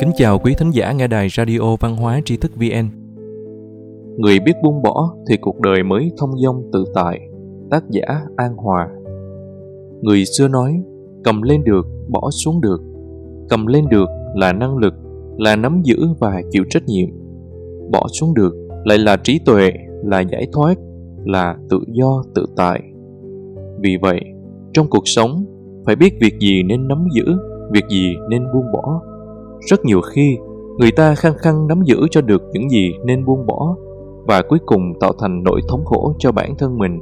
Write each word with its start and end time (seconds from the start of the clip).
Kính 0.00 0.10
chào 0.16 0.38
quý 0.38 0.54
thính 0.58 0.70
giả 0.70 0.92
nghe 0.92 1.06
đài 1.06 1.28
radio 1.28 1.76
văn 1.80 1.96
hóa 1.96 2.20
tri 2.24 2.36
thức 2.36 2.52
VN. 2.56 2.88
Người 4.18 4.40
biết 4.40 4.52
buông 4.62 4.82
bỏ 4.82 5.14
thì 5.28 5.36
cuộc 5.36 5.60
đời 5.60 5.82
mới 5.82 6.10
thông 6.18 6.38
dong 6.38 6.62
tự 6.72 6.84
tại. 6.94 7.20
Tác 7.70 7.84
giả 7.90 8.20
An 8.36 8.56
Hòa 8.56 8.88
Người 10.00 10.24
xưa 10.24 10.48
nói, 10.48 10.82
cầm 11.24 11.42
lên 11.42 11.64
được, 11.64 11.86
bỏ 12.08 12.30
xuống 12.30 12.60
được. 12.60 12.82
Cầm 13.48 13.66
lên 13.66 13.88
được 13.88 14.08
là 14.34 14.52
năng 14.52 14.76
lực, 14.76 14.94
là 15.38 15.56
nắm 15.56 15.82
giữ 15.84 15.96
và 16.18 16.42
chịu 16.50 16.64
trách 16.70 16.84
nhiệm. 16.86 17.08
Bỏ 17.90 18.06
xuống 18.08 18.34
được 18.34 18.54
lại 18.84 18.98
là 18.98 19.16
trí 19.16 19.38
tuệ, 19.38 19.72
là 20.04 20.20
giải 20.20 20.46
thoát, 20.52 20.78
là 21.24 21.56
tự 21.70 21.80
do 21.92 22.24
tự 22.34 22.46
tại. 22.56 22.82
Vì 23.80 23.96
vậy, 23.96 24.20
trong 24.72 24.86
cuộc 24.90 25.08
sống, 25.08 25.44
phải 25.86 25.96
biết 25.96 26.14
việc 26.20 26.38
gì 26.38 26.62
nên 26.62 26.88
nắm 26.88 27.06
giữ, 27.14 27.24
việc 27.70 27.84
gì 27.88 28.16
nên 28.28 28.52
buông 28.52 28.72
bỏ. 28.72 29.00
Rất 29.60 29.84
nhiều 29.84 30.00
khi, 30.00 30.38
người 30.78 30.90
ta 30.92 31.14
khăng 31.14 31.38
khăng 31.38 31.66
nắm 31.66 31.82
giữ 31.82 31.96
cho 32.10 32.20
được 32.20 32.42
những 32.52 32.70
gì 32.70 32.92
nên 33.04 33.24
buông 33.24 33.46
bỏ 33.46 33.76
và 34.26 34.42
cuối 34.48 34.58
cùng 34.66 34.82
tạo 35.00 35.12
thành 35.18 35.42
nỗi 35.42 35.60
thống 35.68 35.84
khổ 35.84 36.14
cho 36.18 36.32
bản 36.32 36.56
thân 36.58 36.78
mình 36.78 37.00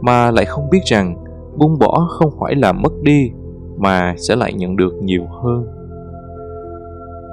mà 0.00 0.30
lại 0.30 0.44
không 0.44 0.70
biết 0.70 0.80
rằng 0.84 1.16
buông 1.56 1.78
bỏ 1.78 2.06
không 2.10 2.30
phải 2.40 2.54
là 2.54 2.72
mất 2.72 2.92
đi 3.02 3.30
mà 3.76 4.14
sẽ 4.18 4.36
lại 4.36 4.52
nhận 4.52 4.76
được 4.76 4.94
nhiều 5.02 5.22
hơn. 5.42 5.66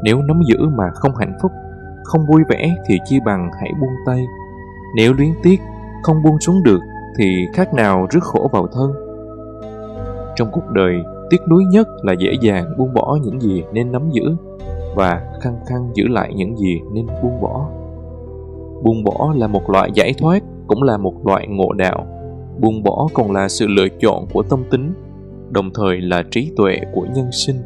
Nếu 0.03 0.21
nắm 0.21 0.41
giữ 0.47 0.57
mà 0.77 0.83
không 0.93 1.15
hạnh 1.15 1.33
phúc 1.41 1.51
không 2.03 2.21
vui 2.27 2.41
vẻ 2.49 2.75
thì 2.87 2.97
chi 3.05 3.19
bằng 3.25 3.49
hãy 3.61 3.71
buông 3.81 3.93
tay. 4.05 4.25
Nếu 4.95 5.13
luyến 5.13 5.29
tiếc 5.43 5.59
không 6.03 6.23
buông 6.23 6.39
xuống 6.39 6.63
được 6.63 6.79
thì 7.17 7.45
khác 7.53 7.73
nào 7.73 8.07
rước 8.09 8.23
khổ 8.23 8.49
vào 8.51 8.67
thân 8.67 9.08
trong 10.39 10.51
cuộc 10.51 10.69
đời, 10.73 11.03
tiếc 11.29 11.41
nuối 11.49 11.63
nhất 11.71 11.87
là 12.01 12.13
dễ 12.13 12.33
dàng 12.41 12.65
buông 12.77 12.93
bỏ 12.93 13.17
những 13.23 13.41
gì 13.41 13.63
nên 13.73 13.91
nắm 13.91 14.09
giữ 14.11 14.35
và 14.95 15.21
khăng 15.41 15.59
khăng 15.67 15.89
giữ 15.93 16.07
lại 16.07 16.33
những 16.35 16.57
gì 16.57 16.79
nên 16.93 17.07
buông 17.23 17.41
bỏ. 17.41 17.69
Buông 18.83 19.03
bỏ 19.03 19.33
là 19.37 19.47
một 19.47 19.69
loại 19.69 19.91
giải 19.93 20.13
thoát, 20.17 20.43
cũng 20.67 20.83
là 20.83 20.97
một 20.97 21.25
loại 21.25 21.47
ngộ 21.47 21.73
đạo. 21.73 22.07
Buông 22.59 22.83
bỏ 22.83 23.07
còn 23.13 23.31
là 23.31 23.49
sự 23.49 23.67
lựa 23.67 23.87
chọn 24.01 24.25
của 24.33 24.43
tâm 24.43 24.63
tính, 24.71 24.93
đồng 25.49 25.71
thời 25.73 26.01
là 26.01 26.23
trí 26.31 26.51
tuệ 26.55 26.79
của 26.93 27.05
nhân 27.15 27.31
sinh. 27.31 27.57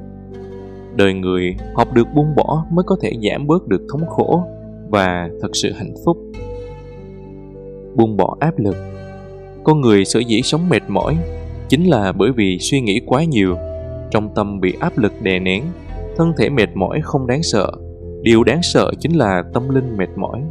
Đời 0.95 1.13
người 1.13 1.55
học 1.75 1.93
được 1.93 2.07
buông 2.15 2.35
bỏ 2.35 2.65
mới 2.71 2.83
có 2.83 2.95
thể 3.01 3.11
giảm 3.31 3.47
bớt 3.47 3.67
được 3.67 3.81
thống 3.91 4.05
khổ 4.07 4.43
và 4.89 5.29
thật 5.41 5.49
sự 5.53 5.71
hạnh 5.71 5.93
phúc. 6.05 6.17
Buông 7.95 8.17
bỏ 8.17 8.37
áp 8.39 8.59
lực. 8.59 8.75
Con 9.63 9.81
người 9.81 10.05
sở 10.05 10.19
dĩ 10.19 10.41
sống 10.41 10.69
mệt 10.69 10.83
mỏi 10.87 11.17
chính 11.73 11.89
là 11.89 12.11
bởi 12.11 12.31
vì 12.31 12.59
suy 12.59 12.81
nghĩ 12.81 13.01
quá 13.05 13.23
nhiều, 13.23 13.55
trong 14.11 14.29
tâm 14.35 14.59
bị 14.59 14.73
áp 14.79 14.97
lực 14.97 15.13
đè 15.21 15.39
nén, 15.39 15.63
thân 16.17 16.33
thể 16.37 16.49
mệt 16.49 16.69
mỏi 16.75 17.01
không 17.03 17.27
đáng 17.27 17.43
sợ. 17.43 17.71
Điều 18.21 18.43
đáng 18.43 18.59
sợ 18.63 18.91
chính 18.99 19.17
là 19.17 19.43
tâm 19.53 19.69
linh 19.69 19.97
mệt 19.97 20.09
mỏi. 20.15 20.41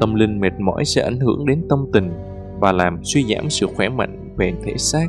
Tâm 0.00 0.14
linh 0.14 0.40
mệt 0.40 0.52
mỏi 0.58 0.84
sẽ 0.84 1.02
ảnh 1.02 1.20
hưởng 1.20 1.46
đến 1.46 1.62
tâm 1.68 1.86
tình 1.92 2.12
và 2.60 2.72
làm 2.72 3.04
suy 3.04 3.24
giảm 3.24 3.50
sự 3.50 3.66
khỏe 3.76 3.88
mạnh 3.88 4.34
về 4.36 4.52
thể 4.64 4.72
xác. 4.76 5.06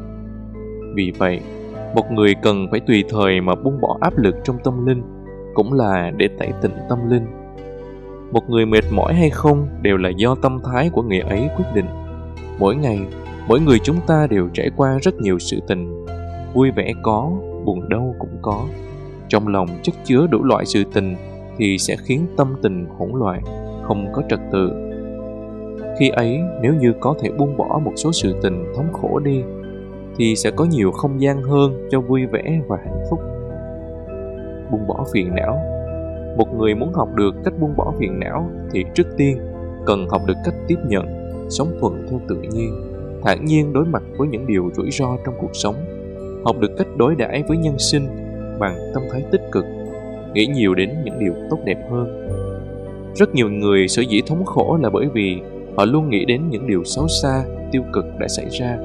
Vì 0.96 1.12
vậy, 1.18 1.40
một 1.96 2.12
người 2.12 2.36
cần 2.42 2.68
phải 2.72 2.80
tùy 2.80 3.04
thời 3.10 3.42
mà 3.42 3.56
buông 3.56 3.82
bỏ 3.82 3.98
áp 4.02 4.18
lực 4.18 4.36
trong 4.44 4.58
tâm 4.64 4.86
linh 4.86 5.02
cũng 5.54 5.74
là 5.74 6.12
để 6.18 6.28
tẩy 6.40 6.50
tịnh 6.62 6.76
tâm 6.90 7.10
linh. 7.10 7.26
Một 8.32 8.50
người 8.50 8.66
mệt 8.66 8.84
mỏi 8.92 9.14
hay 9.14 9.30
không 9.30 9.68
đều 9.82 9.98
là 9.98 10.10
do 10.10 10.36
tâm 10.36 10.60
thái 10.64 10.90
của 10.90 11.02
người 11.02 11.20
ấy 11.20 11.50
quyết 11.58 11.66
định. 11.76 11.88
Mỗi 12.60 12.76
ngày 12.76 13.00
mỗi 13.48 13.60
người 13.60 13.80
chúng 13.84 13.98
ta 14.08 14.28
đều 14.30 14.50
trải 14.54 14.70
qua 14.76 14.98
rất 15.02 15.16
nhiều 15.22 15.40
sự 15.40 15.60
tình. 15.68 16.06
Vui 16.54 16.72
vẻ 16.72 16.94
có, 17.04 17.32
buồn 17.66 17.90
đau 17.90 18.16
cũng 18.20 18.38
có. 18.42 18.66
Trong 19.28 19.48
lòng 19.48 19.68
chất 19.84 19.96
chứa 20.04 20.28
đủ 20.32 20.44
loại 20.44 20.66
sự 20.66 20.84
tình 20.94 21.16
thì 21.58 21.78
sẽ 21.78 21.96
khiến 21.96 22.26
tâm 22.38 22.56
tình 22.62 22.86
hỗn 22.98 23.12
loạn, 23.14 23.42
không 23.84 24.08
có 24.14 24.22
trật 24.30 24.40
tự. 24.52 24.72
Khi 26.00 26.10
ấy, 26.10 26.40
nếu 26.62 26.74
như 26.74 26.94
có 27.00 27.16
thể 27.20 27.32
buông 27.32 27.58
bỏ 27.58 27.82
một 27.84 27.94
số 27.96 28.12
sự 28.12 28.36
tình 28.42 28.66
thống 28.76 28.94
khổ 28.94 29.20
đi, 29.20 29.44
thì 30.18 30.36
sẽ 30.36 30.52
có 30.52 30.66
nhiều 30.66 30.92
không 30.92 31.22
gian 31.22 31.44
hơn 31.44 31.88
cho 31.92 32.02
vui 32.02 32.26
vẻ 32.26 32.62
và 32.68 32.78
hạnh 32.78 33.04
phúc. 33.10 33.20
Buông 34.72 34.88
bỏ 34.88 35.06
phiền 35.14 35.36
não. 35.36 35.60
Một 36.38 36.54
người 36.58 36.76
muốn 36.76 36.94
học 36.94 37.16
được 37.16 37.36
cách 37.44 37.54
buông 37.60 37.76
bỏ 37.78 37.94
phiền 38.00 38.20
não 38.20 38.50
thì 38.72 38.84
trước 38.94 39.08
tiên 39.18 39.38
cần 39.86 40.08
học 40.10 40.22
được 40.28 40.38
cách 40.46 40.56
tiếp 40.68 40.78
nhận, 40.88 41.06
sống 41.50 41.78
thuận 41.80 42.08
theo 42.10 42.20
tự 42.28 42.36
nhiên 42.42 42.97
thản 43.28 43.46
nhiên 43.46 43.74
đối 43.74 43.86
mặt 43.86 44.04
với 44.18 44.28
những 44.28 44.48
điều 44.48 44.72
rủi 44.74 44.92
ro 44.92 45.18
trong 45.26 45.36
cuộc 45.40 45.52
sống. 45.54 45.76
Học 46.46 46.60
được 46.60 46.72
cách 46.78 46.88
đối 46.98 47.16
đãi 47.16 47.44
với 47.48 47.58
nhân 47.58 47.80
sinh 47.80 48.08
bằng 48.60 48.78
tâm 48.94 49.04
thái 49.12 49.24
tích 49.32 49.42
cực, 49.52 49.66
nghĩ 50.34 50.46
nhiều 50.46 50.76
đến 50.76 50.90
những 51.04 51.20
điều 51.20 51.34
tốt 51.50 51.58
đẹp 51.66 51.78
hơn. 51.92 52.28
Rất 53.16 53.36
nhiều 53.36 53.50
người 53.50 53.88
sở 53.88 54.02
dĩ 54.02 54.22
thống 54.28 54.46
khổ 54.46 54.78
là 54.82 54.90
bởi 54.90 55.08
vì 55.14 55.38
họ 55.78 55.86
luôn 55.86 56.10
nghĩ 56.10 56.26
đến 56.26 56.50
những 56.50 56.68
điều 56.68 56.84
xấu 56.84 57.08
xa, 57.08 57.44
tiêu 57.72 57.84
cực 57.94 58.06
đã 58.20 58.28
xảy 58.28 58.46
ra. 58.60 58.78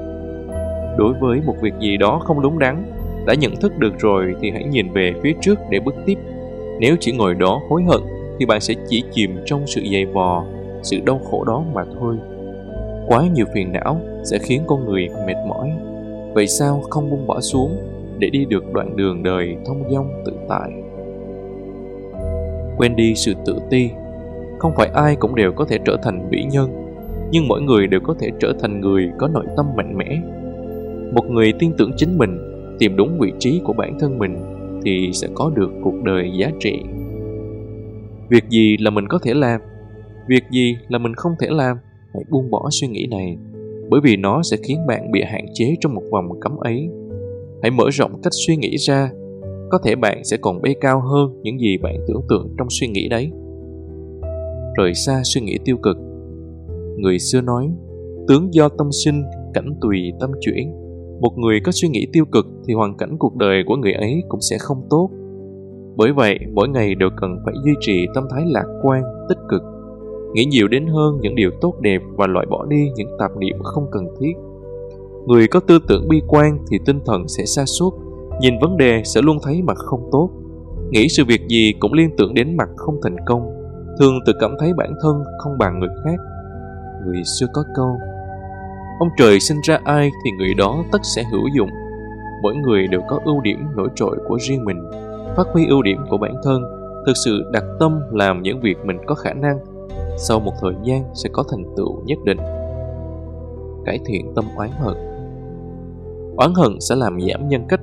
Đối 0.97 1.13
với 1.21 1.41
một 1.45 1.55
việc 1.61 1.73
gì 1.79 1.97
đó 1.97 2.21
không 2.25 2.41
đúng 2.41 2.59
đắn, 2.59 2.83
đã 3.27 3.33
nhận 3.33 3.55
thức 3.55 3.77
được 3.77 3.99
rồi 3.99 4.35
thì 4.41 4.51
hãy 4.51 4.63
nhìn 4.63 4.91
về 4.93 5.13
phía 5.23 5.33
trước 5.41 5.59
để 5.69 5.79
bước 5.79 5.95
tiếp. 6.05 6.17
Nếu 6.79 6.95
chỉ 6.99 7.11
ngồi 7.11 7.33
đó 7.33 7.61
hối 7.69 7.83
hận 7.83 8.01
thì 8.39 8.45
bạn 8.45 8.61
sẽ 8.61 8.73
chỉ 8.89 9.03
chìm 9.11 9.35
trong 9.45 9.67
sự 9.67 9.81
dày 9.91 10.05
vò, 10.05 10.45
sự 10.83 10.97
đau 11.05 11.19
khổ 11.19 11.43
đó 11.43 11.63
mà 11.73 11.83
thôi 11.99 12.15
quá 13.07 13.27
nhiều 13.33 13.45
phiền 13.53 13.71
não 13.71 14.01
sẽ 14.23 14.37
khiến 14.37 14.61
con 14.67 14.85
người 14.85 15.07
mệt 15.27 15.35
mỏi. 15.47 15.71
Vậy 16.33 16.47
sao 16.47 16.81
không 16.89 17.09
buông 17.09 17.27
bỏ 17.27 17.41
xuống 17.41 17.77
để 18.19 18.29
đi 18.29 18.45
được 18.45 18.73
đoạn 18.73 18.95
đường 18.95 19.23
đời 19.23 19.57
thông 19.65 19.83
dong 19.91 20.23
tự 20.25 20.33
tại? 20.49 20.71
Quên 22.77 22.95
đi 22.95 23.15
sự 23.15 23.33
tự 23.45 23.55
ti. 23.69 23.89
Không 24.59 24.73
phải 24.75 24.89
ai 24.93 25.15
cũng 25.15 25.35
đều 25.35 25.51
có 25.51 25.65
thể 25.65 25.77
trở 25.85 25.97
thành 26.03 26.29
vĩ 26.29 26.43
nhân, 26.51 26.69
nhưng 27.31 27.47
mỗi 27.47 27.61
người 27.61 27.87
đều 27.87 27.99
có 28.03 28.15
thể 28.19 28.29
trở 28.39 28.53
thành 28.59 28.81
người 28.81 29.11
có 29.17 29.27
nội 29.27 29.45
tâm 29.57 29.65
mạnh 29.75 29.97
mẽ. 29.97 30.21
Một 31.13 31.25
người 31.29 31.53
tin 31.59 31.71
tưởng 31.77 31.91
chính 31.97 32.17
mình, 32.17 32.37
tìm 32.79 32.95
đúng 32.95 33.19
vị 33.19 33.33
trí 33.39 33.61
của 33.63 33.73
bản 33.73 33.97
thân 33.99 34.19
mình 34.19 34.37
thì 34.85 35.09
sẽ 35.13 35.27
có 35.35 35.51
được 35.55 35.71
cuộc 35.83 36.03
đời 36.03 36.31
giá 36.37 36.51
trị. 36.59 36.81
Việc 38.29 38.49
gì 38.49 38.77
là 38.77 38.89
mình 38.89 39.07
có 39.07 39.19
thể 39.23 39.33
làm? 39.33 39.61
Việc 40.27 40.43
gì 40.51 40.77
là 40.87 40.97
mình 40.97 41.13
không 41.15 41.35
thể 41.39 41.47
làm? 41.51 41.77
Hãy 42.13 42.23
buông 42.29 42.49
bỏ 42.51 42.67
suy 42.71 42.87
nghĩ 42.87 43.07
này, 43.11 43.37
bởi 43.89 44.01
vì 44.03 44.17
nó 44.17 44.43
sẽ 44.43 44.57
khiến 44.63 44.77
bạn 44.87 45.11
bị 45.11 45.21
hạn 45.25 45.45
chế 45.53 45.75
trong 45.79 45.95
một 45.95 46.03
vòng 46.11 46.39
cấm 46.41 46.57
ấy. 46.57 46.89
Hãy 47.61 47.71
mở 47.71 47.89
rộng 47.91 48.21
cách 48.23 48.33
suy 48.47 48.55
nghĩ 48.55 48.77
ra, 48.77 49.11
có 49.71 49.77
thể 49.83 49.95
bạn 49.95 50.23
sẽ 50.23 50.37
còn 50.37 50.61
bay 50.61 50.75
cao 50.81 51.01
hơn 51.01 51.41
những 51.41 51.59
gì 51.59 51.77
bạn 51.77 51.95
tưởng 52.07 52.21
tượng 52.29 52.55
trong 52.57 52.67
suy 52.69 52.87
nghĩ 52.87 53.09
đấy. 53.09 53.31
Rời 54.77 54.93
xa 54.93 55.21
suy 55.23 55.41
nghĩ 55.41 55.57
tiêu 55.65 55.77
cực. 55.77 55.97
Người 56.97 57.19
xưa 57.19 57.41
nói, 57.41 57.69
tướng 58.27 58.53
do 58.53 58.69
tâm 58.69 58.89
sinh, 59.03 59.23
cảnh 59.53 59.75
tùy 59.81 60.11
tâm 60.19 60.31
chuyển. 60.41 60.71
Một 61.21 61.37
người 61.37 61.59
có 61.63 61.71
suy 61.71 61.89
nghĩ 61.89 62.07
tiêu 62.13 62.25
cực 62.31 62.45
thì 62.67 62.73
hoàn 62.73 62.97
cảnh 62.97 63.15
cuộc 63.19 63.35
đời 63.35 63.63
của 63.67 63.75
người 63.75 63.93
ấy 63.93 64.23
cũng 64.29 64.41
sẽ 64.41 64.57
không 64.59 64.87
tốt. 64.89 65.09
Bởi 65.95 66.13
vậy, 66.13 66.39
mỗi 66.53 66.69
ngày 66.69 66.95
đều 66.95 67.09
cần 67.21 67.37
phải 67.45 67.53
duy 67.65 67.71
trì 67.79 68.05
tâm 68.15 68.23
thái 68.31 68.43
lạc 68.47 68.65
quan, 68.83 69.03
tích 69.29 69.37
cực 69.49 69.61
nghĩ 70.33 70.45
nhiều 70.45 70.67
đến 70.67 70.87
hơn 70.87 71.19
những 71.21 71.35
điều 71.35 71.51
tốt 71.61 71.73
đẹp 71.79 72.01
và 72.17 72.27
loại 72.27 72.45
bỏ 72.49 72.65
đi 72.65 72.89
những 72.95 73.09
tạp 73.19 73.37
niệm 73.37 73.63
không 73.63 73.87
cần 73.91 74.07
thiết. 74.19 74.33
Người 75.27 75.47
có 75.47 75.59
tư 75.59 75.79
tưởng 75.87 76.07
bi 76.09 76.21
quan 76.27 76.57
thì 76.71 76.77
tinh 76.85 76.99
thần 77.05 77.27
sẽ 77.27 77.45
xa 77.45 77.65
suốt 77.65 77.93
nhìn 78.41 78.59
vấn 78.61 78.77
đề 78.77 79.01
sẽ 79.05 79.21
luôn 79.21 79.37
thấy 79.43 79.61
mặt 79.61 79.77
không 79.77 80.09
tốt. 80.11 80.29
Nghĩ 80.91 81.07
sự 81.09 81.23
việc 81.27 81.41
gì 81.47 81.73
cũng 81.79 81.93
liên 81.93 82.09
tưởng 82.17 82.33
đến 82.33 82.57
mặt 82.57 82.69
không 82.75 82.99
thành 83.03 83.15
công, 83.25 83.41
thường 83.99 84.19
tự 84.25 84.33
cảm 84.39 84.55
thấy 84.59 84.73
bản 84.77 84.93
thân 85.01 85.23
không 85.39 85.57
bằng 85.57 85.79
người 85.79 85.89
khác. 86.03 86.19
Người 87.05 87.21
xưa 87.39 87.47
có 87.53 87.63
câu, 87.75 87.97
ông 88.99 89.09
trời 89.17 89.39
sinh 89.39 89.57
ra 89.67 89.79
ai 89.83 90.09
thì 90.25 90.31
người 90.37 90.53
đó 90.57 90.83
tất 90.91 90.99
sẽ 91.15 91.23
hữu 91.31 91.47
dụng. 91.57 91.69
Mỗi 92.43 92.55
người 92.55 92.87
đều 92.87 93.01
có 93.09 93.19
ưu 93.25 93.41
điểm 93.41 93.57
nổi 93.75 93.89
trội 93.95 94.17
của 94.27 94.37
riêng 94.39 94.65
mình, 94.65 94.77
phát 95.37 95.47
huy 95.53 95.67
ưu 95.67 95.81
điểm 95.81 95.97
của 96.09 96.17
bản 96.17 96.35
thân, 96.43 96.63
thực 97.05 97.13
sự 97.25 97.43
đặt 97.51 97.63
tâm 97.79 97.99
làm 98.11 98.41
những 98.41 98.61
việc 98.61 98.77
mình 98.85 98.97
có 99.05 99.15
khả 99.15 99.33
năng 99.33 99.57
sau 100.17 100.39
một 100.39 100.53
thời 100.61 100.73
gian 100.83 101.03
sẽ 101.13 101.29
có 101.33 101.43
thành 101.51 101.63
tựu 101.77 102.03
nhất 102.05 102.19
định. 102.25 102.37
Cải 103.85 103.99
thiện 104.05 104.33
tâm 104.35 104.45
oán 104.57 104.69
hận. 104.79 104.95
Oán 106.37 106.53
hận 106.53 106.79
sẽ 106.79 106.95
làm 106.95 107.21
giảm 107.21 107.47
nhân 107.47 107.65
cách, 107.69 107.81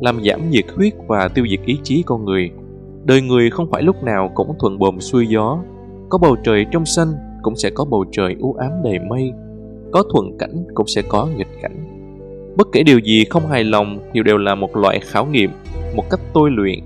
làm 0.00 0.20
giảm 0.24 0.50
nhiệt 0.50 0.64
huyết 0.76 0.92
và 1.08 1.28
tiêu 1.28 1.46
diệt 1.50 1.60
ý 1.66 1.78
chí 1.82 2.02
con 2.06 2.24
người. 2.24 2.50
Đời 3.04 3.22
người 3.22 3.50
không 3.50 3.70
phải 3.70 3.82
lúc 3.82 4.02
nào 4.02 4.30
cũng 4.34 4.54
thuận 4.58 4.78
bồm 4.78 5.00
xuôi 5.00 5.26
gió. 5.26 5.58
Có 6.08 6.18
bầu 6.18 6.36
trời 6.44 6.66
trong 6.70 6.86
xanh 6.86 7.08
cũng 7.42 7.56
sẽ 7.56 7.70
có 7.70 7.84
bầu 7.84 8.04
trời 8.12 8.36
u 8.40 8.54
ám 8.54 8.70
đầy 8.84 8.98
mây. 8.98 9.32
Có 9.92 10.02
thuận 10.12 10.38
cảnh 10.38 10.64
cũng 10.74 10.86
sẽ 10.86 11.02
có 11.08 11.28
nghịch 11.36 11.60
cảnh. 11.62 11.88
Bất 12.56 12.68
kể 12.72 12.82
điều 12.82 12.98
gì 12.98 13.24
không 13.30 13.46
hài 13.46 13.64
lòng 13.64 13.98
thì 14.12 14.22
đều 14.22 14.38
là 14.38 14.54
một 14.54 14.76
loại 14.76 15.00
khảo 15.00 15.26
nghiệm, 15.26 15.50
một 15.96 16.04
cách 16.10 16.20
tôi 16.32 16.50
luyện 16.50 16.78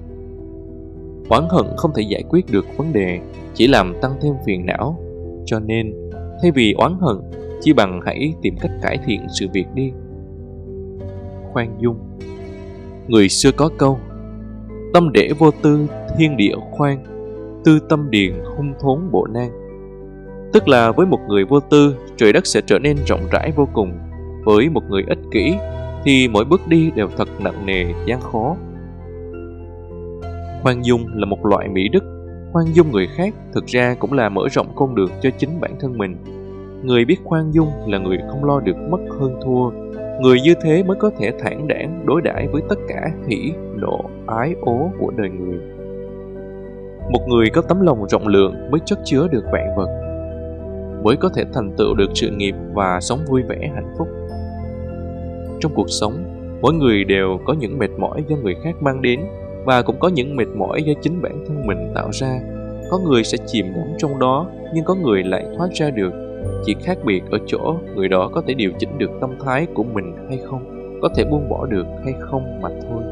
oán 1.29 1.43
hận 1.51 1.67
không 1.77 1.91
thể 1.97 2.03
giải 2.03 2.23
quyết 2.29 2.47
được 2.51 2.67
vấn 2.77 2.93
đề 2.93 3.21
chỉ 3.55 3.67
làm 3.67 3.95
tăng 4.03 4.13
thêm 4.23 4.35
phiền 4.47 4.67
não 4.67 4.99
cho 5.45 5.61
nên 5.61 5.95
thay 6.43 6.51
vì 6.51 6.75
oán 6.79 6.97
hận 7.01 7.17
chỉ 7.61 7.73
bằng 7.73 8.01
hãy 8.07 8.35
tìm 8.43 8.57
cách 8.61 8.71
cải 8.83 8.99
thiện 9.07 9.27
sự 9.41 9.47
việc 9.53 9.67
đi 9.75 9.93
khoan 11.53 11.77
dung 11.81 11.97
người 13.09 13.29
xưa 13.29 13.51
có 13.53 13.71
câu 13.79 13.99
tâm 14.97 15.13
để 15.13 15.31
vô 15.39 15.51
tư, 15.63 15.87
thiên 16.19 16.37
địa 16.37 16.55
khoan, 16.71 17.05
tư 17.65 17.79
tâm 17.89 18.11
điền 18.11 18.33
hung 18.57 18.75
thốn 18.81 19.11
bộ 19.11 19.27
nan. 19.27 19.49
Tức 20.53 20.69
là 20.69 20.93
với 20.93 21.07
một 21.07 21.19
người 21.29 21.45
vô 21.45 21.61
tư, 21.61 21.95
trời 22.17 22.33
đất 22.33 22.47
sẽ 22.47 22.61
trở 22.67 22.79
nên 22.79 22.97
rộng 23.07 23.21
rãi 23.31 23.53
vô 23.57 23.69
cùng. 23.73 23.93
Với 24.45 24.69
một 24.69 24.83
người 24.89 25.05
ích 25.09 25.19
kỷ, 25.31 25.55
thì 26.05 26.29
mỗi 26.29 26.45
bước 26.45 26.61
đi 26.69 26.91
đều 26.95 27.09
thật 27.17 27.29
nặng 27.41 27.67
nề, 27.67 27.85
gian 28.07 28.21
khó. 28.21 28.57
Khoan 30.63 30.85
dung 30.85 31.07
là 31.15 31.27
một 31.27 31.47
loại 31.47 31.69
mỹ 31.69 31.89
đức. 31.89 32.05
Khoan 32.53 32.67
dung 32.75 32.93
người 32.93 33.07
khác 33.17 33.35
thực 33.55 33.67
ra 33.67 33.95
cũng 33.99 34.13
là 34.13 34.29
mở 34.29 34.43
rộng 34.51 34.67
con 34.77 34.95
đường 34.95 35.11
cho 35.23 35.31
chính 35.39 35.61
bản 35.61 35.73
thân 35.81 35.99
mình. 35.99 36.17
Người 36.83 37.05
biết 37.05 37.17
khoan 37.25 37.53
dung 37.53 37.69
là 37.87 37.99
người 37.99 38.19
không 38.29 38.45
lo 38.45 38.61
được 38.61 38.77
mất 38.91 38.99
hơn 39.21 39.41
thua. 39.45 39.71
Người 40.21 40.41
như 40.41 40.55
thế 40.63 40.83
mới 40.83 40.97
có 41.01 41.11
thể 41.19 41.33
thản 41.39 41.69
đảng 41.69 42.07
đối 42.07 42.23
đãi 42.23 42.49
với 42.49 42.63
tất 42.69 42.79
cả 42.89 43.11
hỉ, 43.29 43.53
nộ, 43.77 44.01
ái, 44.27 44.55
ố 44.61 44.91
của 44.99 45.11
đời 45.17 45.29
người. 45.29 45.59
Một 47.11 47.29
người 47.29 47.51
có 47.51 47.63
tấm 47.63 47.81
lòng 47.81 48.09
rộng 48.09 48.29
lượng 48.29 48.71
mới 48.71 48.81
chất 48.85 48.99
chứa 49.05 49.29
được 49.29 49.45
vạn 49.53 49.77
vật, 49.77 49.89
mới 51.03 51.17
có 51.17 51.29
thể 51.35 51.45
thành 51.55 51.73
tựu 51.79 51.95
được 51.95 52.11
sự 52.15 52.31
nghiệp 52.31 52.55
và 52.75 53.01
sống 53.01 53.19
vui 53.29 53.43
vẻ 53.43 53.71
hạnh 53.75 53.95
phúc. 53.99 54.09
Trong 55.61 55.73
cuộc 55.75 55.87
sống, 55.89 56.13
mỗi 56.61 56.75
người 56.75 57.05
đều 57.05 57.39
có 57.45 57.53
những 57.53 57.79
mệt 57.79 57.91
mỏi 57.99 58.25
do 58.29 58.37
người 58.37 58.55
khác 58.65 58.83
mang 58.83 59.03
đến 59.03 59.21
và 59.67 59.83
cũng 59.83 59.97
có 60.01 60.09
những 60.09 60.37
mệt 60.37 60.49
mỏi 60.57 60.83
do 60.83 60.93
chính 61.03 61.23
bản 61.23 61.45
thân 61.49 61.67
mình 61.67 61.93
tạo 61.95 62.11
ra. 62.13 62.41
Có 62.91 62.99
người 62.99 63.25
sẽ 63.25 63.39
chìm 63.47 63.67
đắm 63.75 63.87
trong 63.99 64.19
đó, 64.19 64.51
nhưng 64.75 64.85
có 64.85 64.95
người 64.95 65.25
lại 65.25 65.45
thoát 65.57 65.69
ra 65.75 65.91
được. 65.91 66.13
Chỉ 66.65 66.75
khác 66.85 66.99
biệt 67.05 67.23
ở 67.31 67.39
chỗ 67.47 67.77
người 67.95 68.09
đó 68.09 68.31
có 68.35 68.43
thể 68.47 68.55
điều 68.55 68.73
chỉnh 68.79 68.99
được 68.99 69.11
tâm 69.21 69.31
thái 69.45 69.67
của 69.75 69.85
mình 69.85 70.17
hay 70.29 70.39
không, 70.49 70.91
có 71.03 71.09
thể 71.17 71.25
buông 71.25 71.49
bỏ 71.49 71.67
được 71.67 71.87
hay 72.05 72.15
không 72.21 72.61
mà 72.63 72.69
thôi. 72.69 73.03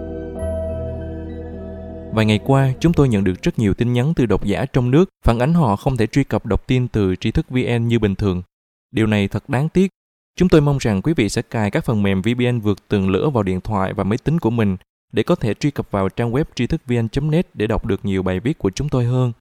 Vài 2.14 2.26
ngày 2.26 2.40
qua, 2.44 2.72
chúng 2.80 2.92
tôi 2.92 3.08
nhận 3.08 3.24
được 3.24 3.42
rất 3.42 3.58
nhiều 3.58 3.74
tin 3.74 3.92
nhắn 3.92 4.12
từ 4.16 4.26
độc 4.26 4.44
giả 4.44 4.66
trong 4.72 4.90
nước 4.90 5.08
phản 5.26 5.38
ánh 5.38 5.54
họ 5.54 5.76
không 5.76 5.96
thể 5.96 6.06
truy 6.06 6.24
cập 6.24 6.46
đọc 6.46 6.66
tin 6.66 6.88
từ 6.88 7.16
tri 7.16 7.30
thức 7.30 7.46
VN 7.50 7.88
như 7.88 7.98
bình 7.98 8.14
thường. 8.14 8.42
Điều 8.90 9.06
này 9.06 9.28
thật 9.28 9.48
đáng 9.48 9.68
tiếc. 9.68 9.90
Chúng 10.38 10.48
tôi 10.48 10.60
mong 10.60 10.78
rằng 10.80 11.02
quý 11.02 11.12
vị 11.16 11.28
sẽ 11.28 11.42
cài 11.42 11.70
các 11.70 11.84
phần 11.84 12.02
mềm 12.02 12.22
VPN 12.22 12.60
vượt 12.60 12.88
tường 12.88 13.10
lửa 13.10 13.30
vào 13.30 13.42
điện 13.42 13.60
thoại 13.60 13.92
và 13.92 14.04
máy 14.04 14.18
tính 14.24 14.38
của 14.38 14.50
mình 14.50 14.76
để 15.12 15.22
có 15.22 15.34
thể 15.34 15.54
truy 15.54 15.70
cập 15.70 15.90
vào 15.90 16.08
trang 16.08 16.32
web 16.32 16.44
tri 16.54 16.66
thức 16.66 16.80
vn.net 16.86 17.46
để 17.54 17.66
đọc 17.66 17.86
được 17.86 18.04
nhiều 18.04 18.22
bài 18.22 18.40
viết 18.40 18.58
của 18.58 18.70
chúng 18.70 18.88
tôi 18.88 19.04
hơn. 19.04 19.32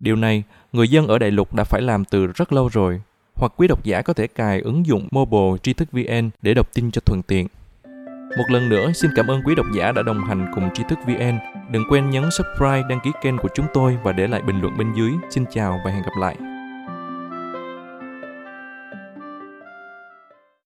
Điều 0.00 0.16
này, 0.16 0.42
người 0.72 0.88
dân 0.88 1.06
ở 1.06 1.18
đại 1.18 1.30
lục 1.30 1.54
đã 1.54 1.64
phải 1.64 1.82
làm 1.82 2.04
từ 2.04 2.26
rất 2.26 2.52
lâu 2.52 2.68
rồi, 2.68 3.00
hoặc 3.34 3.52
quý 3.56 3.68
độc 3.68 3.84
giả 3.84 4.02
có 4.02 4.12
thể 4.12 4.26
cài 4.26 4.60
ứng 4.60 4.86
dụng 4.86 5.08
mobile 5.10 5.58
tri 5.62 5.72
thức 5.72 5.92
VN 5.92 6.30
để 6.42 6.54
đọc 6.54 6.74
tin 6.74 6.90
cho 6.90 7.00
thuận 7.00 7.22
tiện. 7.22 7.46
Một 8.38 8.44
lần 8.50 8.68
nữa, 8.68 8.92
xin 8.94 9.10
cảm 9.16 9.26
ơn 9.26 9.40
quý 9.46 9.54
độc 9.54 9.66
giả 9.74 9.92
đã 9.92 10.02
đồng 10.02 10.24
hành 10.24 10.46
cùng 10.54 10.68
tri 10.74 10.82
thức 10.88 10.98
VN. 11.06 11.38
Đừng 11.70 11.84
quên 11.88 12.10
nhấn 12.10 12.24
subscribe, 12.30 12.82
đăng 12.88 13.00
ký 13.04 13.10
kênh 13.22 13.38
của 13.38 13.48
chúng 13.54 13.66
tôi 13.74 13.98
và 14.02 14.12
để 14.12 14.26
lại 14.26 14.42
bình 14.42 14.60
luận 14.60 14.78
bên 14.78 14.92
dưới. 14.96 15.10
Xin 15.30 15.44
chào 15.50 15.80
và 15.84 15.90
hẹn 15.90 16.02
gặp 16.02 16.16
lại. 16.18 16.51